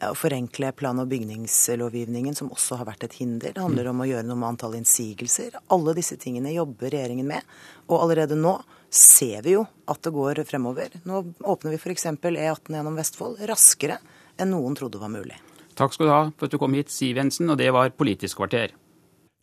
å 0.04 0.14
forenkle 0.18 0.72
plan- 0.76 1.00
og 1.00 1.08
bygningslovgivningen, 1.08 2.34
som 2.34 2.50
også 2.52 2.80
har 2.80 2.88
vært 2.88 3.06
et 3.06 3.18
hinder. 3.20 3.54
Det 3.54 3.62
handler 3.62 3.90
om 3.90 4.02
å 4.02 4.08
gjøre 4.08 4.26
noe 4.28 4.40
med 4.40 4.54
antall 4.54 4.76
innsigelser. 4.78 5.56
Alle 5.74 5.94
disse 5.96 6.18
tingene 6.20 6.54
jobber 6.54 6.92
regjeringen 6.92 7.28
med. 7.30 7.54
Og 7.88 8.00
allerede 8.00 8.38
nå 8.38 8.58
ser 8.94 9.42
vi 9.46 9.56
jo 9.56 9.64
at 9.90 10.02
det 10.04 10.14
går 10.14 10.44
fremover. 10.48 11.00
Nå 11.08 11.22
åpner 11.40 11.74
vi 11.74 11.80
f.eks. 11.80 12.06
E18 12.10 12.76
gjennom 12.76 12.98
Vestfold 12.98 13.42
raskere 13.50 13.98
enn 14.38 14.52
noen 14.54 14.76
trodde 14.78 15.00
var 15.00 15.12
mulig. 15.12 15.38
Takk 15.74 15.94
skal 15.94 16.06
du 16.06 16.12
ha 16.12 16.22
for 16.36 16.46
at 16.46 16.54
du 16.54 16.60
kom 16.62 16.74
hit, 16.76 16.92
Siv 16.94 17.18
Jensen, 17.18 17.50
og 17.50 17.58
det 17.58 17.72
var 17.74 17.94
Politisk 17.98 18.38
kvarter. 18.42 18.74